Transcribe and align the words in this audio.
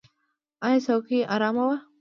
ایا 0.75 0.79
څوکۍ 0.85 1.19
ارامه 1.33 1.63
وه؟ 1.67 1.77